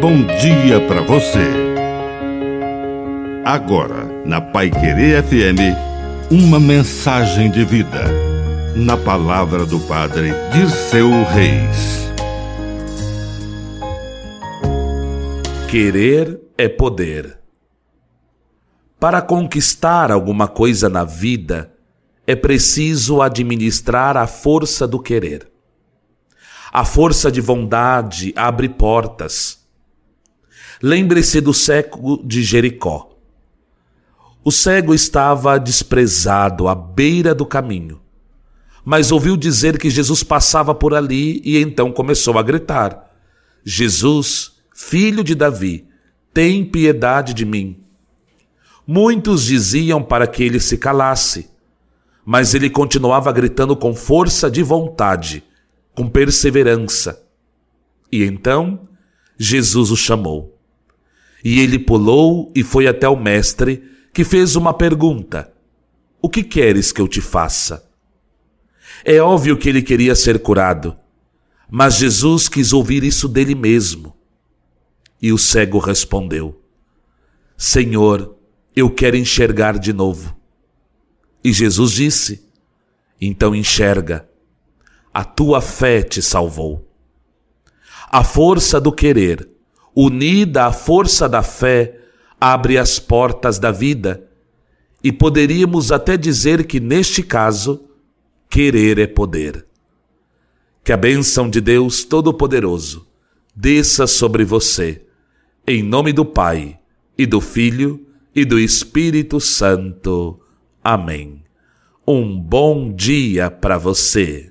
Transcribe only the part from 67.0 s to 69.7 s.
eu te faça? É óbvio que